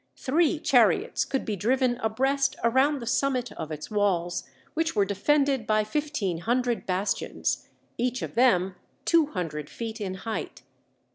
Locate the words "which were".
4.73-5.05